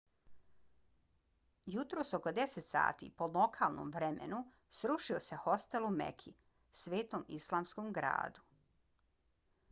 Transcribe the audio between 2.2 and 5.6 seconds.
10 sati po lokalnom vremenu srušio se